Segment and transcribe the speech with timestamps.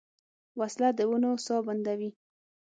[0.59, 2.11] وسله د ونو ساه بندوي